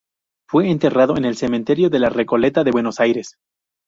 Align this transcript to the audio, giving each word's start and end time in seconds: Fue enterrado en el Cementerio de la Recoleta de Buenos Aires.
Fue 0.49 0.71
enterrado 0.71 1.15
en 1.15 1.25
el 1.25 1.35
Cementerio 1.37 1.91
de 1.91 1.99
la 1.99 2.09
Recoleta 2.09 2.63
de 2.63 2.71
Buenos 2.71 2.99
Aires. 2.99 3.35